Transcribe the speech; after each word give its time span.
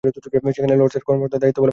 সেখানে 0.55 0.75
লর্ডসের 0.79 1.01
মাঠ 1.03 1.07
কর্মকর্তার 1.09 1.41
দায়িত্ব 1.41 1.57
পালন 1.59 1.61
করেন। 1.65 1.69